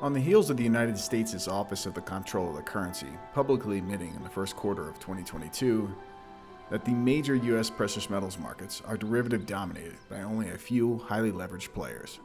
[0.00, 3.78] On the heels of the United States' Office of the Comptroller of the Currency publicly
[3.78, 5.94] admitting in the first quarter of 2022
[6.68, 7.70] that the major U.S.
[7.70, 12.18] precious metals markets are derivative dominated by only a few highly leveraged players.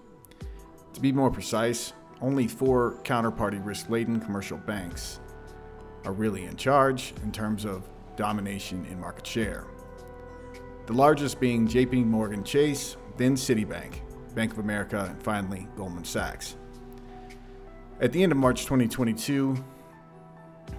[0.94, 5.20] To be more precise, only four counterparty risk laden commercial banks
[6.06, 9.68] are really in charge in terms of domination in market share.
[10.88, 14.02] The largest being JP Morgan Chase, then Citibank,
[14.34, 16.56] Bank of America, and finally Goldman Sachs.
[18.02, 19.62] At the end of March 2022,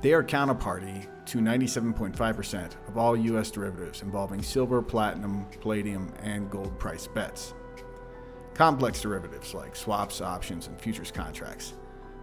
[0.01, 3.51] they are counterparty to 97.5% of all U.S.
[3.51, 7.53] derivatives involving silver, platinum, palladium, and gold price bets.
[8.55, 11.75] Complex derivatives like swaps, options, and futures contracts,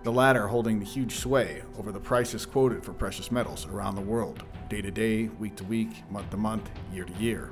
[0.01, 4.01] the latter holding the huge sway over the prices quoted for precious metals around the
[4.01, 7.51] world, day to day, week to week, month to month, year to year.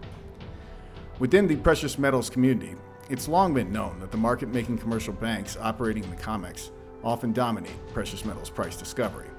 [1.20, 2.73] Within the precious metals community,
[3.08, 6.72] it's long been known that the market making commercial banks operating in the COMEX
[7.06, 9.30] often dominate precious metals price discovery.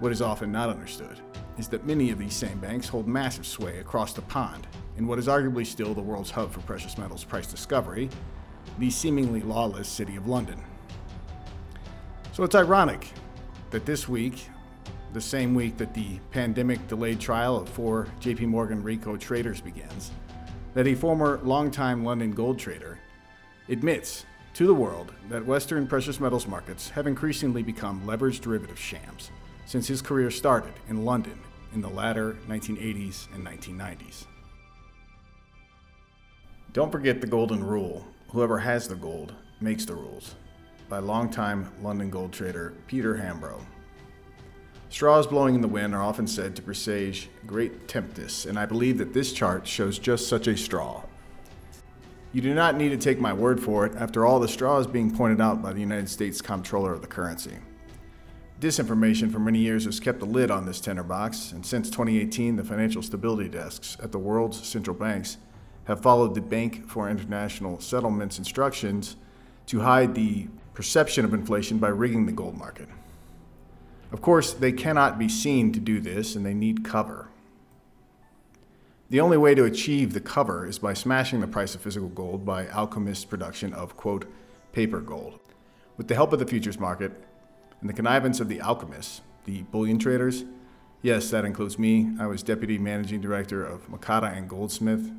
[0.00, 1.20] What is often not understood
[1.56, 4.66] is that many of these same banks hold massive sway across the pond
[4.96, 8.10] in what is arguably still the world's hub for precious metals price discovery,
[8.78, 10.60] the seemingly lawless City of London.
[12.32, 13.12] So it's ironic
[13.70, 14.48] that this week,
[15.12, 20.10] the same week that the pandemic delayed trial of four JP Morgan RICO traders begins,
[20.74, 22.98] that a former longtime London gold trader
[23.68, 29.30] admits to the world that Western precious metals markets have increasingly become leveraged derivative shams
[29.66, 31.38] since his career started in London
[31.74, 34.26] in the latter 1980s and 1990s.
[36.72, 40.36] Don't forget the golden rule whoever has the gold makes the rules,
[40.88, 43.60] by longtime London gold trader Peter Hambro.
[44.88, 48.98] Straws blowing in the wind are often said to presage great tempests, and I believe
[48.98, 51.02] that this chart shows just such a straw.
[52.34, 53.94] You do not need to take my word for it.
[53.94, 57.06] After all, the straw is being pointed out by the United States Comptroller of the
[57.06, 57.58] Currency.
[58.60, 62.56] Disinformation for many years has kept a lid on this tender box, and since 2018,
[62.56, 65.36] the financial stability desks at the world's central banks
[65.84, 69.14] have followed the Bank for International Settlements instructions
[69.66, 72.88] to hide the perception of inflation by rigging the gold market.
[74.10, 77.28] Of course, they cannot be seen to do this, and they need cover.
[79.14, 82.44] The only way to achieve the cover is by smashing the price of physical gold
[82.44, 84.24] by alchemist production of, quote,
[84.72, 85.38] paper gold.
[85.96, 87.12] With the help of the futures market
[87.80, 90.42] and the connivance of the alchemists, the bullion traders,
[91.00, 95.16] yes, that includes me, I was deputy managing director of Mocatta and Goldsmid,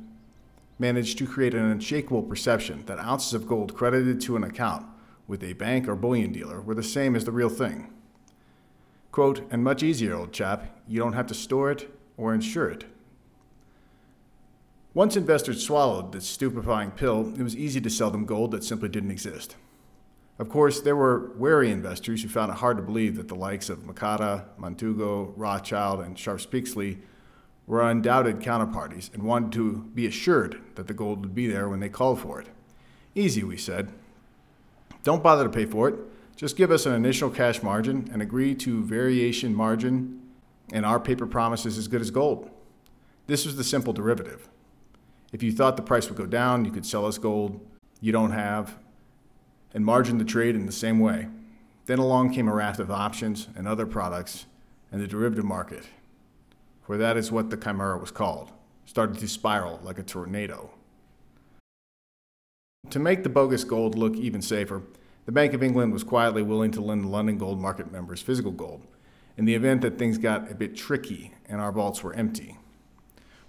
[0.78, 4.84] managed to create an unshakable perception that ounces of gold credited to an account
[5.26, 7.90] with a bank or bullion dealer were the same as the real thing.
[9.10, 12.84] Quote, and much easier, old chap, you don't have to store it or insure it.
[14.96, 18.88] Once investors swallowed this stupefying pill, it was easy to sell them gold that simply
[18.88, 19.54] didn't exist.
[20.38, 23.68] Of course, there were wary investors who found it hard to believe that the likes
[23.68, 27.00] of Mocatta, Montagu, Rothschild, and Sharps Pixley
[27.66, 31.80] were undoubted counterparties and wanted to be assured that the gold would be there when
[31.80, 32.46] they called for it.
[33.14, 33.92] Easy, we said.
[35.02, 35.96] Don't bother to pay for it.
[36.36, 40.22] Just give us an initial cash margin and agree to variation margin,
[40.72, 42.48] and our paper promise is as good as gold.
[43.26, 44.48] This was the simple derivative.
[45.36, 47.60] If you thought the price would go down, you could sell us gold
[48.00, 48.78] you don't have
[49.74, 51.28] and margin the trade in the same way.
[51.84, 54.46] Then along came a raft of options and other products
[54.90, 55.84] and the derivative market,
[56.80, 58.50] for that is what the chimera was called,
[58.86, 60.70] started to spiral like a tornado.
[62.88, 64.84] To make the bogus gold look even safer,
[65.26, 68.52] the Bank of England was quietly willing to lend the London Gold Market members physical
[68.52, 68.86] gold
[69.36, 72.56] in the event that things got a bit tricky and our vaults were empty.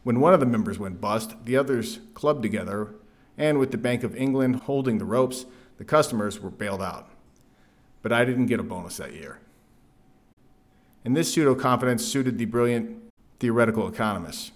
[0.08, 2.96] When one of the members went bust, the others clubbed together,
[3.38, 5.46] and with the Bank of England holding the ropes,
[5.78, 7.10] the customers were bailed out.
[8.02, 9.40] But I didn't get a bonus that year.
[11.04, 13.04] And this pseudo confidence suited the brilliant
[13.42, 14.54] theoretical economists.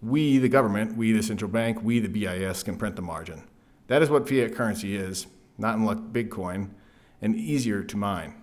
[0.00, 3.42] We, the government, we, the central bank, we, the BIS, can print the margin.
[3.88, 5.26] That is what fiat currency is,
[5.58, 6.68] not unlike Bitcoin,
[7.20, 8.40] and easier to mine.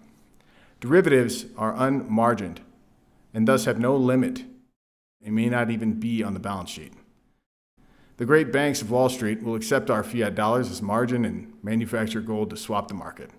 [0.81, 2.57] Derivatives are unmargined
[3.33, 4.43] and thus have no limit
[5.25, 6.93] it may not even be on the balance sheet.
[8.17, 12.21] The great banks of Wall Street will accept our fiat dollars as margin and manufacture
[12.21, 13.31] gold to swap the market.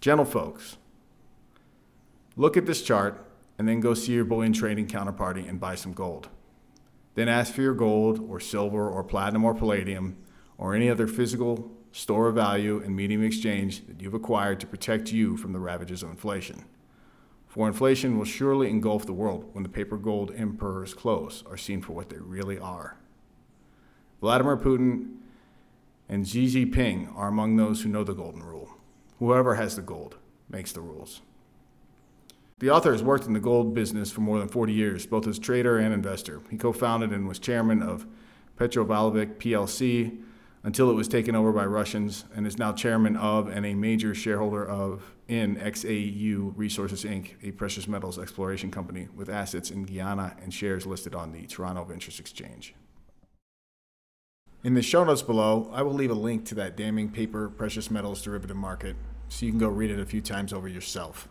[0.00, 0.76] Gentle folks,
[2.36, 3.24] look at this chart
[3.56, 6.28] and then go see your bullion trading counterparty and buy some gold.
[7.14, 10.16] Then ask for your gold or silver or platinum or palladium
[10.58, 15.12] or any other physical store of value and medium exchange that you've acquired to protect
[15.12, 16.64] you from the ravages of inflation
[17.48, 21.80] for inflation will surely engulf the world when the paper gold emperor's clothes are seen
[21.80, 22.96] for what they really are.
[24.20, 25.16] Vladimir Putin
[26.08, 28.76] and Xi Jinping are among those who know the golden rule.
[29.18, 30.16] Whoever has the gold
[30.48, 31.22] makes the rules.
[32.58, 35.38] The author has worked in the gold business for more than 40 years, both as
[35.38, 36.40] trader and investor.
[36.50, 38.06] He co founded and was chairman of
[38.58, 40.18] Petropavlovsk plc
[40.62, 44.14] until it was taken over by Russians and is now chairman of and a major
[44.14, 50.36] shareholder of in XAU Resources Inc., a precious metals exploration company with assets in Guyana
[50.42, 52.74] and shares listed on the Toronto Ventures Exchange.
[54.64, 57.90] In the show notes below, I will leave a link to that damning paper precious
[57.90, 58.96] metals derivative market
[59.28, 61.28] so you can go read it a few times over yourself.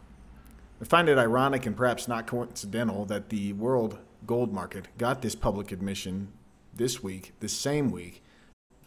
[0.81, 5.35] I find it ironic and perhaps not coincidental that the world gold market got this
[5.35, 6.31] public admission
[6.73, 8.23] this week, the same week,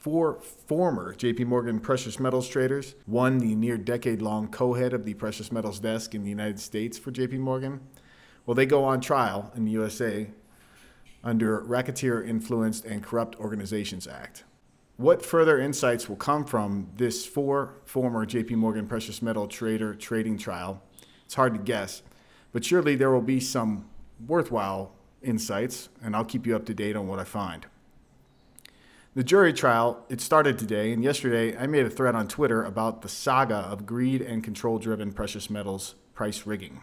[0.01, 5.05] four former JP Morgan precious metals traders, one the near decade long co head of
[5.05, 7.81] the precious metals desk in the United States for JP Morgan,
[8.45, 10.29] well, they go on trial in the USA
[11.23, 14.45] under Racketeer Influenced and Corrupt Organizations Act.
[14.97, 20.37] What further insights will come from this four former JP Morgan precious metal trader trading
[20.37, 20.83] trial
[21.31, 22.03] it's hard to guess,
[22.51, 23.89] but surely there will be some
[24.27, 27.67] worthwhile insights, and I'll keep you up to date on what I find.
[29.13, 33.03] The jury trial, it started today, and yesterday I made a thread on Twitter about
[33.03, 36.81] the saga of greed and control driven precious metals price rigging.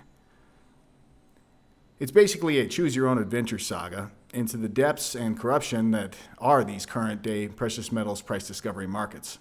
[2.00, 6.66] It's basically a choose your own adventure saga into the depths and corruption that are
[6.66, 9.40] these current day precious metals price discovery markets.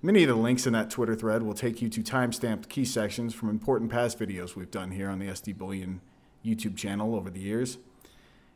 [0.00, 3.34] Many of the links in that Twitter thread will take you to time-stamped key sections
[3.34, 6.00] from important past videos we've done here on the SD Bullion
[6.42, 7.76] YouTube channel over the years.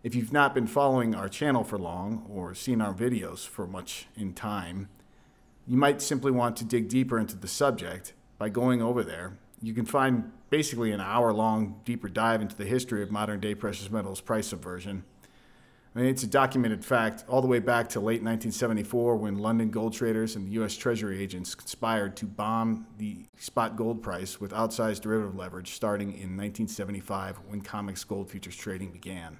[0.02, 4.06] If you've not been following our channel for long or seen our videos for much
[4.16, 4.88] in time,
[5.66, 9.38] you might simply want to dig deeper into the subject by going over there.
[9.62, 13.54] You can find basically an hour long deeper dive into the history of modern day
[13.54, 15.04] precious metals price subversion
[15.94, 19.70] I mean, it's a documented fact all the way back to late 1974 when London
[19.70, 20.74] gold traders and the U.S.
[20.74, 26.34] Treasury agents conspired to bomb the spot gold price with outsized derivative leverage starting in
[26.34, 29.36] 1975 when COMEX gold futures trading began.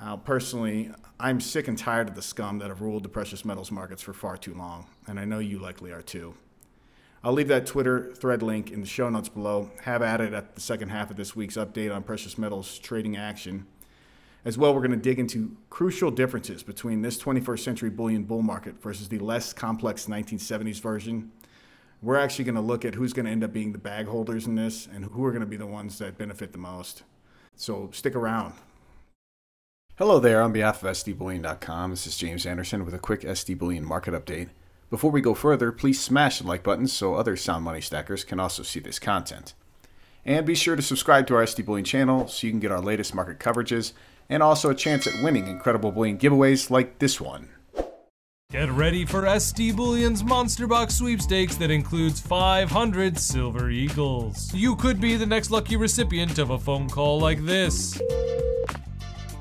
[0.00, 3.70] Now, personally, I'm sick and tired of the scum that have ruled the precious metals
[3.70, 6.34] markets for far too long, and I know you likely are too.
[7.24, 9.72] I'll leave that Twitter thread link in the show notes below.
[9.82, 13.16] Have at it at the second half of this week's update on precious metals trading
[13.16, 13.66] action
[14.44, 18.42] as well, we're going to dig into crucial differences between this 21st century bullion bull
[18.42, 21.32] market versus the less complex 1970s version.
[22.00, 24.46] We're actually going to look at who's going to end up being the bag holders
[24.46, 27.02] in this and who are going to be the ones that benefit the most.
[27.56, 28.54] So stick around.
[29.98, 33.84] Hello there, on behalf of SDBullion.com, this is James Anderson with a quick SD Bullion
[33.84, 34.50] market update.
[34.90, 38.38] Before we go further, please smash the like button so other sound money stackers can
[38.38, 39.54] also see this content.
[40.24, 42.80] And be sure to subscribe to our SD Bullion channel so you can get our
[42.80, 43.92] latest market coverages
[44.28, 47.48] and also a chance at winning incredible bullion giveaways like this one.
[48.52, 54.54] Get ready for SD Bullion's Monster Box sweepstakes that includes 500 Silver Eagles.
[54.54, 58.00] You could be the next lucky recipient of a phone call like this.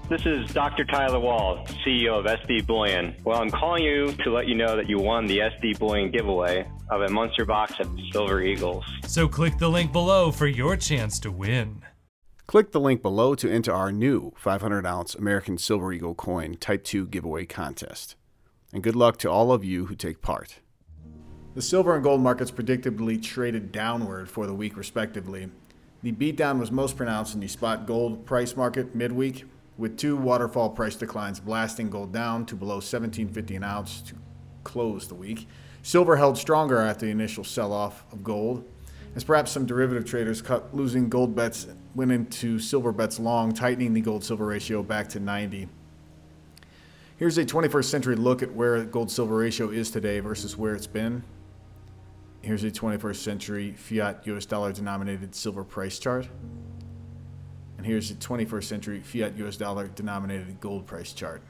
[0.09, 0.85] This is Dr.
[0.85, 3.13] Tyler Wall, CEO of SD Bullion.
[3.25, 6.65] Well, I'm calling you to let you know that you won the SD Bullion giveaway
[6.89, 8.85] of a monster box of Silver Eagles.
[9.05, 11.83] So click the link below for your chance to win.
[12.45, 16.85] Click the link below to enter our new 500 ounce American Silver Eagle coin Type
[16.85, 18.15] 2 giveaway contest.
[18.71, 20.61] And good luck to all of you who take part.
[21.53, 25.49] The silver and gold markets predictably traded downward for the week, respectively.
[26.01, 29.43] The beatdown was most pronounced in the spot gold price market midweek,
[29.77, 34.15] with two waterfall price declines blasting gold down to below 1750 an ounce to
[34.63, 35.47] close the week.
[35.83, 38.65] Silver held stronger after the initial sell off of gold,
[39.15, 43.93] as perhaps some derivative traders cut losing gold bets went into silver bets long, tightening
[43.93, 45.67] the gold silver ratio back to 90.
[47.17, 50.75] Here's a 21st century look at where the gold silver ratio is today versus where
[50.75, 51.23] it's been.
[52.41, 56.27] Here's a 21st century fiat US dollar denominated silver price chart.
[57.77, 61.41] And here's a 21st century fiat US dollar denominated gold price chart.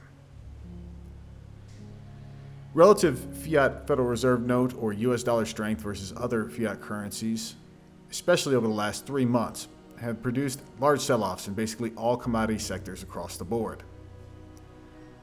[2.74, 7.56] Relative fiat Federal Reserve note or US dollar strength versus other fiat currencies,
[8.12, 9.68] especially over the last three months,
[10.00, 13.84] have produced large sell offs in basically all commodity sectors across the board.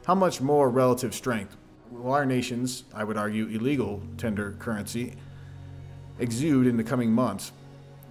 [0.04, 1.56] How much more relative strength
[1.90, 5.14] will our nation's, I would argue, illegal tender currency
[6.18, 7.52] exude in the coming months?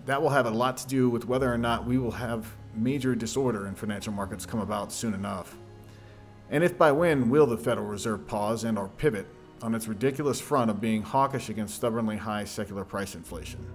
[0.06, 3.16] That will have a lot to do with whether or not we will have major
[3.16, 5.56] disorder in financial markets come about soon enough.
[6.50, 9.28] And if by when will the Federal Reserve pause and or pivot
[9.62, 13.66] on its ridiculous front of being hawkish against stubbornly high secular price inflation?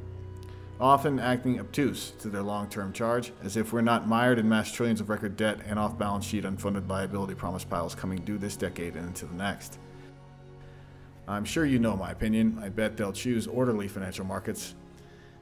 [0.80, 5.00] Often acting obtuse to their long-term charge, as if we're not mired in mass trillions
[5.00, 9.08] of record debt and off-balance sheet unfunded liability promise piles coming due this decade and
[9.08, 9.78] into the next.
[11.26, 12.58] I'm sure you know my opinion.
[12.62, 14.74] I bet they'll choose orderly financial markets.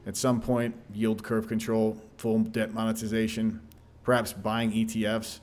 [0.07, 3.61] At some point, yield curve control, full debt monetization,
[4.05, 5.41] perhaps buying ETFs,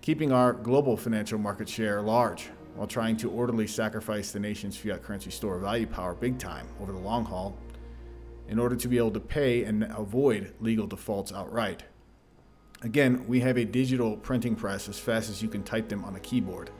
[0.00, 5.02] keeping our global financial market share large while trying to orderly sacrifice the nation's fiat
[5.02, 7.56] currency store value power big time over the long haul
[8.48, 11.82] in order to be able to pay and avoid legal defaults outright.
[12.82, 16.16] Again, we have a digital printing press as fast as you can type them on
[16.16, 16.70] a keyboard.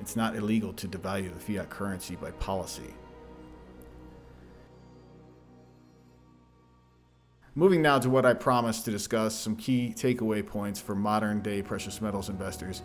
[0.00, 2.94] It's not illegal to devalue the fiat currency by policy.
[7.58, 11.62] Moving now to what I promised to discuss some key takeaway points for modern day
[11.62, 12.82] precious metals investors.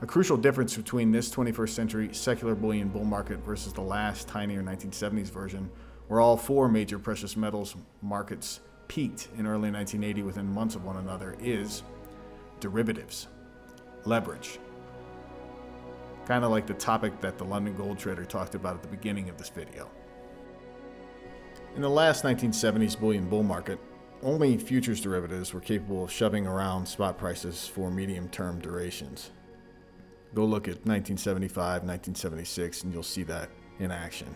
[0.00, 4.62] A crucial difference between this 21st century secular bullion bull market versus the last tinier
[4.62, 5.70] 1970s version,
[6.08, 10.96] where all four major precious metals markets peaked in early 1980 within months of one
[10.96, 11.82] another, is
[12.60, 13.28] derivatives,
[14.06, 14.58] leverage,
[16.24, 19.28] kind of like the topic that the London Gold Trader talked about at the beginning
[19.28, 19.90] of this video.
[21.76, 23.78] In the last 1970s bullion bull market,
[24.24, 29.30] only futures derivatives were capable of shoving around spot prices for medium term durations.
[30.34, 34.34] Go look at 1975, 1976, and you'll see that in action.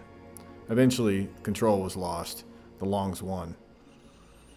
[0.70, 2.44] Eventually, control was lost,
[2.78, 3.56] the longs won.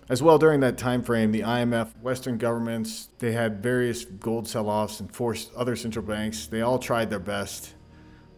[0.10, 5.00] As well, during that time frame, the IMF, Western governments, they had various gold sell-offs
[5.00, 6.48] and forced other central banks.
[6.48, 7.76] They all tried their best,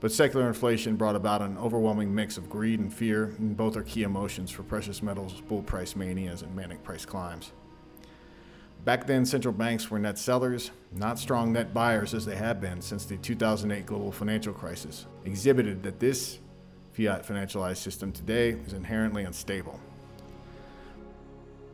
[0.03, 3.83] but secular inflation brought about an overwhelming mix of greed and fear, and both are
[3.83, 7.53] key emotions for precious metals, bull price manias, and manic price climbs.
[8.83, 12.81] Back then, central banks were net sellers, not strong net buyers as they have been
[12.81, 16.39] since the 2008 global financial crisis, exhibited that this
[16.91, 19.79] fiat financialized system today is inherently unstable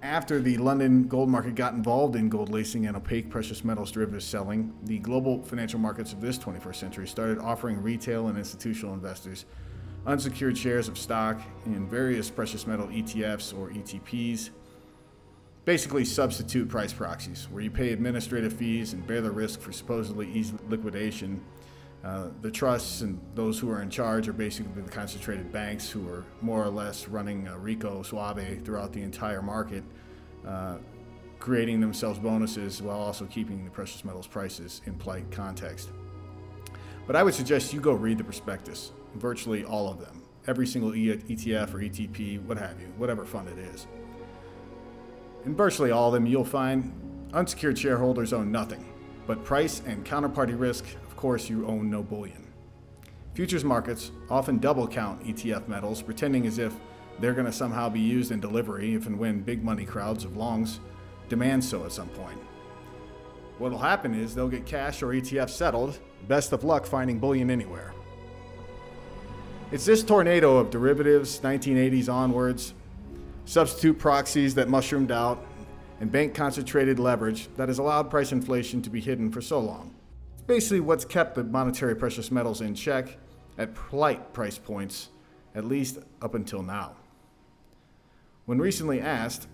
[0.01, 4.25] after the London gold market got involved in gold leasing and opaque precious metals derivatives
[4.25, 9.45] selling, the global financial markets of this 21st century started offering retail and institutional investors
[10.05, 14.49] unsecured shares of stock in various precious metal ETFs or ETPs,
[15.65, 20.31] basically substitute price proxies, where you pay administrative fees and bear the risk for supposedly
[20.31, 21.43] easy liquidation
[22.03, 26.07] uh, the trusts and those who are in charge are basically the concentrated banks who
[26.07, 29.83] are more or less running uh, Rico Suave throughout the entire market,
[30.47, 30.77] uh,
[31.39, 35.89] creating themselves bonuses while also keeping the precious metals prices in polite context.
[37.05, 40.91] But I would suggest you go read the prospectus, virtually all of them, every single
[40.91, 43.87] ETF or ETP, what have you, whatever fund it is.
[45.45, 46.93] In virtually all of them, you'll find
[47.33, 48.85] unsecured shareholders own nothing
[49.29, 50.85] but price and counterparty risk
[51.19, 52.47] course, you own no bullion.
[53.33, 56.73] Futures markets often double count ETF metals, pretending as if
[57.19, 60.37] they're going to somehow be used in delivery if and when big money crowds of
[60.37, 60.79] longs
[61.27, 62.39] demand so at some point.
[63.57, 65.99] What'll happen is they'll get cash or ETF settled.
[66.29, 67.93] Best of luck finding bullion anywhere.
[69.73, 72.73] It's this tornado of derivatives, 1980s onwards,
[73.43, 75.45] substitute proxies that mushroomed out,
[75.99, 79.93] and bank concentrated leverage that has allowed price inflation to be hidden for so long
[80.49, 83.19] basically what's kept the monetary precious metals in check
[83.59, 85.09] at polite price points,
[85.53, 86.95] at least up until now.
[88.45, 89.47] When recently asked,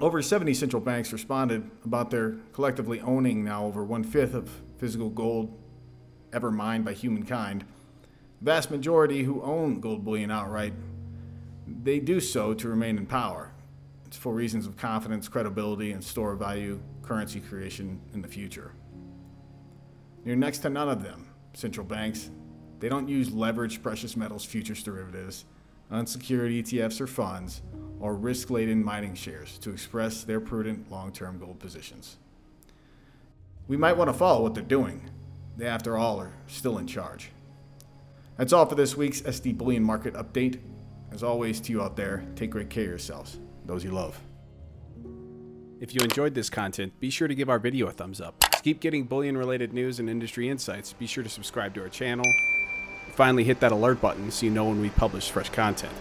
[0.00, 5.10] over 70 central banks responded about their collectively owning now over one fifth of physical
[5.10, 5.52] gold
[6.32, 7.64] ever mined by humankind.
[8.40, 10.74] The vast majority who own gold bullion outright,
[11.66, 13.50] they do so to remain in power.
[14.06, 18.74] It's for reasons of confidence, credibility, and store value currency creation in the future.
[20.24, 21.26] You're next to none of them.
[21.52, 22.30] Central banks,
[22.80, 25.44] they don't use leveraged precious metals futures derivatives,
[25.90, 27.62] unsecured ETFs or funds,
[28.00, 32.16] or risk laden mining shares to express their prudent long term gold positions.
[33.68, 35.08] We might want to follow what they're doing.
[35.56, 37.30] They, after all, are still in charge.
[38.36, 40.58] That's all for this week's SD Bullion Market Update.
[41.12, 44.20] As always, to you out there, take great care of yourselves, those you love.
[45.80, 48.53] If you enjoyed this content, be sure to give our video a thumbs up.
[48.64, 52.24] Keep getting bullion related news and industry insights, be sure to subscribe to our channel.
[53.10, 55.92] Finally, hit that alert button so you know when we publish fresh content.